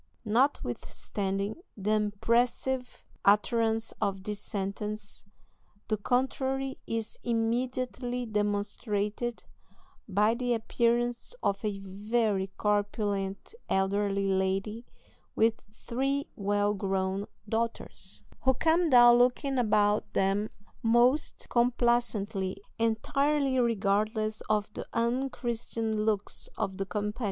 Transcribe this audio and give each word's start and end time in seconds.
Notwithstanding 0.25 1.57
the 1.77 1.91
impressive 1.91 3.05
utterance 3.23 3.93
of 4.01 4.23
this 4.23 4.39
sentence 4.39 5.25
the 5.89 5.97
contrary 5.97 6.79
is 6.87 7.19
immediately 7.21 8.25
demonstrated 8.25 9.43
by 10.09 10.33
the 10.33 10.55
appearance 10.55 11.35
of 11.43 11.63
a 11.63 11.77
very 11.81 12.47
corpulent 12.57 13.53
elderly 13.69 14.25
lady 14.27 14.87
with 15.35 15.61
three 15.71 16.25
well 16.35 16.73
grown 16.73 17.27
daughters, 17.47 18.23
who 18.41 18.55
come 18.55 18.89
down 18.89 19.19
looking 19.19 19.59
about 19.59 20.11
them 20.13 20.49
most 20.81 21.45
complacently, 21.47 22.57
entirely 22.79 23.59
regardless 23.59 24.41
of 24.49 24.73
the 24.73 24.87
unchristian 24.93 25.95
looks 25.95 26.49
of 26.57 26.77
the 26.79 26.87
company. 26.87 27.19